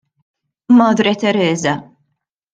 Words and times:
"Madre 0.79 1.15
Tereża" 1.15 1.73